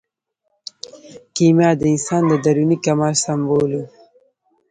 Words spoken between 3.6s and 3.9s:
و.